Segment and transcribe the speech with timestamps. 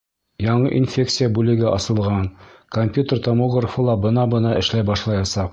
[0.43, 2.25] Яңы инфекция бүлеге асылған,
[2.79, 5.49] компьютер томографы ла бына-бына эшләй башлаясаҡ.